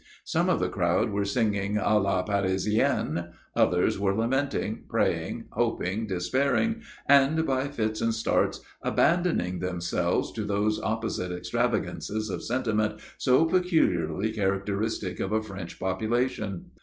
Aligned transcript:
Some 0.23 0.49
of 0.49 0.59
the 0.59 0.67
crowd 0.67 1.11
were 1.11 1.25
singing 1.25 1.77
a 1.77 1.95
la 1.99 2.23
Parisienne, 2.23 3.33
others 3.55 3.99
were 3.99 4.15
lamenting, 4.15 4.85
praying, 4.89 5.45
hoping, 5.51 6.07
despairing, 6.07 6.81
and, 7.05 7.45
by 7.45 7.67
"fits 7.67 8.01
and 8.01 8.11
starts," 8.11 8.61
abandoning 8.81 9.59
themselves 9.59 10.31
to 10.31 10.43
those 10.43 10.81
opposite 10.81 11.31
extravagances 11.31 12.31
of 12.31 12.41
sentiment 12.43 12.99
so 13.19 13.45
peculiarly 13.45 14.31
characteristic 14.31 15.19
of 15.19 15.31
a 15.33 15.43
French 15.43 15.79
population. 15.79 16.71